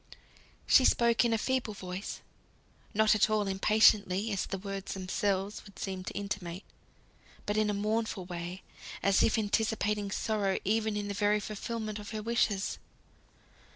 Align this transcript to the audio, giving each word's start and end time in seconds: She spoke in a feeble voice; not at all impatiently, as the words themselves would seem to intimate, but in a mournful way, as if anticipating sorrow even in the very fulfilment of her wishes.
She 0.65 0.83
spoke 0.83 1.23
in 1.23 1.31
a 1.31 1.37
feeble 1.37 1.75
voice; 1.75 2.21
not 2.91 3.13
at 3.13 3.29
all 3.29 3.45
impatiently, 3.47 4.31
as 4.31 4.47
the 4.47 4.57
words 4.57 4.95
themselves 4.95 5.63
would 5.63 5.77
seem 5.77 6.03
to 6.05 6.13
intimate, 6.17 6.63
but 7.45 7.55
in 7.55 7.69
a 7.69 7.73
mournful 7.75 8.25
way, 8.25 8.63
as 9.03 9.21
if 9.21 9.37
anticipating 9.37 10.09
sorrow 10.09 10.57
even 10.65 10.97
in 10.97 11.07
the 11.07 11.13
very 11.13 11.39
fulfilment 11.39 11.99
of 11.99 12.09
her 12.09 12.23
wishes. 12.23 12.79